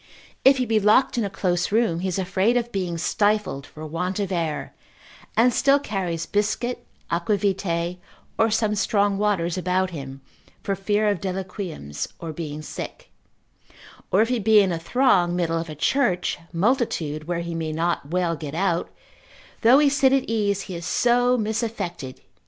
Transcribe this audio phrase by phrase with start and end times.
[0.43, 3.85] If he be locked in a close room, he is afraid of being stifled for
[3.85, 4.73] want of air,
[5.37, 7.99] and still carries biscuit, aquavitae,
[8.35, 10.21] or some strong waters about him,
[10.63, 13.11] for fear of deliquiums, or being sick;
[14.11, 17.71] or if he be in a throng, middle of a church, multitude, where he may
[17.71, 18.89] not well get out,
[19.61, 22.17] though he sit at ease, he is so misaffected.